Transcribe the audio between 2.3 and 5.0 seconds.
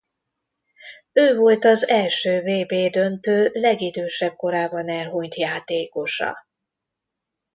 vb-döntő legidősebb korában